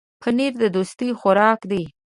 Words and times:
پنېر 0.21 0.53
د 0.61 0.63
دوستۍ 0.75 1.09
خوراک 1.19 1.59
دی. 1.71 1.83